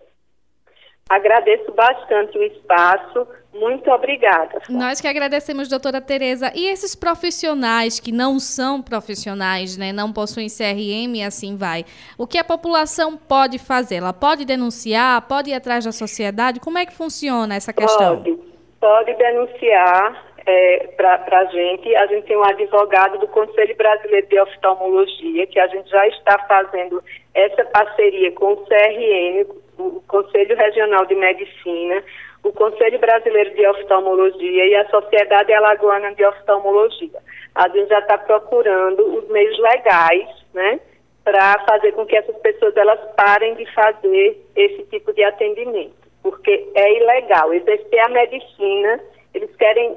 Agradeço 1.10 1.72
bastante 1.72 2.38
o 2.38 2.42
espaço. 2.44 3.26
Muito 3.52 3.90
obrigada. 3.90 4.62
Nós 4.68 5.00
que 5.00 5.08
agradecemos, 5.08 5.68
doutora 5.68 6.00
Tereza. 6.00 6.52
E 6.54 6.68
esses 6.68 6.94
profissionais 6.94 7.98
que 7.98 8.12
não 8.12 8.38
são 8.38 8.80
profissionais, 8.80 9.76
né, 9.76 9.92
não 9.92 10.12
possuem 10.12 10.46
CRM 10.46 11.16
e 11.16 11.24
assim 11.24 11.56
vai. 11.56 11.84
O 12.16 12.28
que 12.28 12.38
a 12.38 12.44
população 12.44 13.16
pode 13.16 13.58
fazer? 13.58 13.96
Ela 13.96 14.12
pode 14.12 14.44
denunciar? 14.44 15.20
Pode 15.22 15.50
ir 15.50 15.54
atrás 15.54 15.84
da 15.84 15.90
sociedade? 15.90 16.60
Como 16.60 16.78
é 16.78 16.86
que 16.86 16.94
funciona 16.94 17.56
essa 17.56 17.72
questão? 17.72 18.18
Pode, 18.18 18.38
pode 18.78 19.14
denunciar 19.14 20.29
é, 20.46 20.88
para 20.96 21.38
a 21.40 21.44
gente. 21.46 21.94
A 21.96 22.06
gente 22.06 22.26
tem 22.26 22.36
um 22.36 22.44
advogado 22.44 23.18
do 23.18 23.28
Conselho 23.28 23.76
Brasileiro 23.76 24.26
de 24.26 24.40
Oftalmologia, 24.40 25.46
que 25.46 25.58
a 25.58 25.66
gente 25.68 25.88
já 25.90 26.06
está 26.08 26.38
fazendo 26.46 27.02
essa 27.34 27.64
parceria 27.66 28.32
com 28.32 28.52
o 28.52 28.66
CRN, 28.66 29.46
o 29.78 30.02
Conselho 30.06 30.56
Regional 30.56 31.06
de 31.06 31.14
Medicina, 31.14 32.02
o 32.42 32.52
Conselho 32.52 32.98
Brasileiro 32.98 33.54
de 33.54 33.66
Oftalmologia 33.66 34.66
e 34.66 34.74
a 34.74 34.88
Sociedade 34.88 35.52
Alagoana 35.52 36.14
de 36.14 36.24
Oftalmologia. 36.24 37.20
A 37.54 37.68
gente 37.68 37.88
já 37.88 37.98
está 37.98 38.18
procurando 38.18 39.18
os 39.18 39.28
meios 39.28 39.58
legais, 39.58 40.28
né, 40.54 40.80
para 41.24 41.58
fazer 41.68 41.92
com 41.92 42.06
que 42.06 42.16
essas 42.16 42.36
pessoas 42.38 42.76
elas 42.76 42.98
parem 43.14 43.54
de 43.54 43.66
fazer 43.74 44.40
esse 44.56 44.82
tipo 44.84 45.12
de 45.12 45.22
atendimento, 45.22 45.94
porque 46.22 46.68
é 46.74 46.96
ilegal. 46.96 47.52
Exercer 47.52 48.00
a 48.00 48.08
medicina, 48.08 49.00
eles 49.34 49.54
querem 49.56 49.96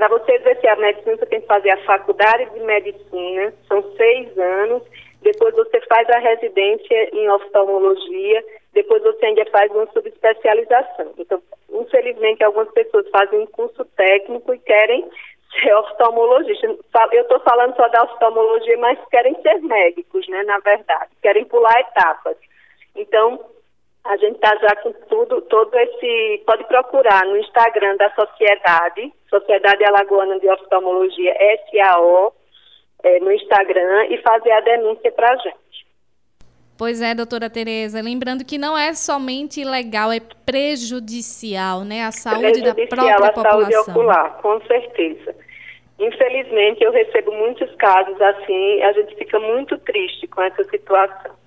para 0.00 0.08
você 0.08 0.32
exercer 0.32 0.70
a 0.70 0.76
medicina, 0.76 1.14
você 1.14 1.26
tem 1.26 1.42
que 1.42 1.46
fazer 1.46 1.70
a 1.72 1.84
faculdade 1.84 2.48
de 2.54 2.60
medicina, 2.60 3.52
são 3.68 3.82
seis 3.98 4.38
anos, 4.38 4.82
depois 5.20 5.54
você 5.54 5.78
faz 5.82 6.08
a 6.08 6.18
residência 6.18 7.14
em 7.14 7.28
oftalmologia, 7.28 8.42
depois 8.72 9.02
você 9.02 9.26
ainda 9.26 9.44
faz 9.50 9.70
uma 9.70 9.86
subespecialização. 9.92 11.12
Então, 11.18 11.42
infelizmente, 11.70 12.42
algumas 12.42 12.70
pessoas 12.70 13.06
fazem 13.10 13.40
um 13.40 13.46
curso 13.48 13.84
técnico 13.94 14.54
e 14.54 14.58
querem 14.60 15.06
ser 15.60 15.74
oftalmologista. 15.74 16.66
Eu 17.12 17.20
estou 17.20 17.40
falando 17.40 17.76
só 17.76 17.86
da 17.88 18.02
oftalmologia, 18.04 18.78
mas 18.78 18.98
querem 19.10 19.34
ser 19.42 19.60
médicos, 19.60 20.26
né, 20.28 20.42
na 20.44 20.60
verdade, 20.60 21.10
querem 21.20 21.44
pular 21.44 21.78
etapas. 21.78 22.38
Então, 22.96 23.38
a 24.04 24.16
gente 24.16 24.36
está 24.36 24.56
já 24.56 24.76
com 24.82 24.92
tudo, 25.08 25.42
todo 25.42 25.74
esse. 25.78 26.42
Pode 26.46 26.64
procurar 26.64 27.24
no 27.26 27.36
Instagram 27.36 27.96
da 27.96 28.10
Sociedade, 28.14 29.12
Sociedade 29.28 29.84
Alagoana 29.84 30.38
de 30.38 30.48
Oftalmologia, 30.48 31.34
SAO, 31.70 32.34
é, 33.02 33.20
no 33.20 33.30
Instagram, 33.32 34.06
e 34.06 34.18
fazer 34.18 34.52
a 34.52 34.60
denúncia 34.60 35.12
para 35.12 35.32
a 35.32 35.36
gente. 35.36 35.86
Pois 36.78 37.02
é, 37.02 37.14
doutora 37.14 37.50
Tereza. 37.50 38.00
Lembrando 38.00 38.42
que 38.42 38.56
não 38.56 38.76
é 38.76 38.94
somente 38.94 39.60
ilegal, 39.60 40.10
é 40.10 40.20
prejudicial, 40.46 41.84
né? 41.84 42.04
A 42.04 42.10
saúde 42.10 42.62
da 42.62 42.74
própria 42.74 43.16
a 43.16 43.32
população. 43.32 43.70
saúde 43.70 43.90
ocular, 43.90 44.40
com 44.40 44.58
certeza. 44.62 45.34
Infelizmente, 45.98 46.82
eu 46.82 46.90
recebo 46.90 47.32
muitos 47.32 47.70
casos 47.76 48.18
assim, 48.18 48.82
a 48.82 48.92
gente 48.94 49.14
fica 49.16 49.38
muito 49.38 49.76
triste 49.76 50.26
com 50.28 50.40
essa 50.40 50.64
situação. 50.64 51.39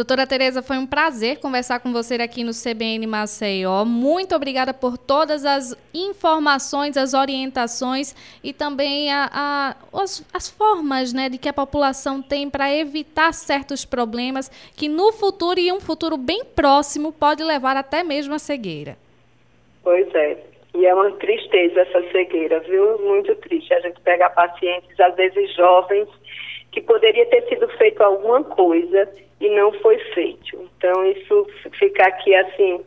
Doutora 0.00 0.26
Tereza, 0.26 0.62
foi 0.62 0.78
um 0.78 0.86
prazer 0.86 1.40
conversar 1.40 1.78
com 1.78 1.92
você 1.92 2.14
aqui 2.14 2.42
no 2.42 2.52
CBN 2.52 3.06
Maceió. 3.06 3.84
Muito 3.84 4.34
obrigada 4.34 4.72
por 4.72 4.96
todas 4.96 5.44
as 5.44 5.76
informações, 5.92 6.96
as 6.96 7.12
orientações 7.12 8.16
e 8.42 8.50
também 8.54 9.12
a, 9.12 9.28
a 9.30 9.76
as, 9.92 10.26
as, 10.32 10.48
formas 10.48 11.12
né, 11.12 11.28
de 11.28 11.36
que 11.36 11.50
a 11.50 11.52
população 11.52 12.22
tem 12.22 12.48
para 12.48 12.74
evitar 12.74 13.34
certos 13.34 13.84
problemas 13.84 14.48
que 14.74 14.88
no 14.88 15.12
futuro 15.12 15.60
e 15.60 15.70
um 15.70 15.80
futuro 15.80 16.16
bem 16.16 16.46
próximo 16.46 17.12
pode 17.12 17.44
levar 17.44 17.76
até 17.76 18.02
mesmo 18.02 18.32
à 18.32 18.38
cegueira. 18.38 18.96
Pois 19.84 20.08
é. 20.14 20.38
E 20.72 20.86
é 20.86 20.94
uma 20.94 21.10
tristeza 21.10 21.78
essa 21.78 22.10
cegueira, 22.10 22.58
viu? 22.60 22.98
Muito 23.00 23.34
triste. 23.34 23.74
A 23.74 23.80
gente 23.80 24.00
pega 24.00 24.30
pacientes, 24.30 24.98
às 24.98 25.14
vezes 25.14 25.54
jovens, 25.54 26.08
que 26.72 26.80
poderia 26.80 27.26
ter 27.26 27.48
sido 27.48 27.68
feito 27.76 28.02
alguma 28.02 28.44
coisa 28.44 29.08
e 29.40 29.48
não 29.50 29.72
foi 29.80 29.98
feito. 30.14 30.68
Então, 30.76 31.04
isso 31.06 31.46
fica 31.78 32.06
aqui, 32.06 32.34
assim, 32.34 32.84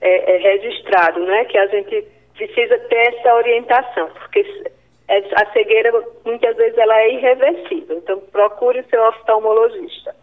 é, 0.00 0.36
é 0.36 0.38
registrado, 0.38 1.20
né? 1.20 1.44
Que 1.44 1.58
a 1.58 1.66
gente 1.66 2.04
precisa 2.34 2.78
ter 2.78 3.14
essa 3.14 3.34
orientação, 3.34 4.08
porque 4.10 4.44
a 5.08 5.52
cegueira, 5.52 5.92
muitas 6.24 6.56
vezes, 6.56 6.76
ela 6.78 6.98
é 7.00 7.14
irreversível. 7.14 7.98
Então, 7.98 8.20
procure 8.32 8.80
o 8.80 8.88
seu 8.88 9.02
oftalmologista. 9.08 10.14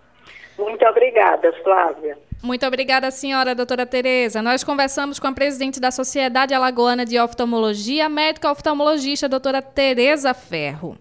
Muito 0.58 0.86
obrigada, 0.86 1.52
Flávia. 1.64 2.18
Muito 2.44 2.66
obrigada, 2.66 3.10
senhora 3.10 3.56
doutora 3.56 3.86
Tereza. 3.86 4.42
Nós 4.42 4.64
conversamos 4.64 5.18
com 5.18 5.28
a 5.28 5.32
presidente 5.32 5.80
da 5.80 5.92
Sociedade 5.92 6.54
Alagoana 6.54 7.06
de 7.06 7.18
Oftalmologia, 7.18 8.10
médica 8.10 8.52
oftalmologista, 8.52 9.30
doutora 9.30 9.62
Tereza 9.62 10.34
Ferro. 10.34 10.98